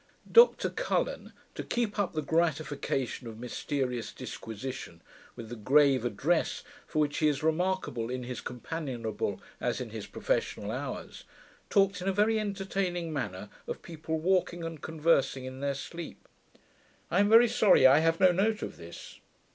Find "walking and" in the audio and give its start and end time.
14.17-14.81